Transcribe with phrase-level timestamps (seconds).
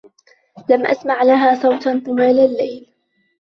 [0.69, 2.89] لم أسمع لها صوتا طوال اللّيل.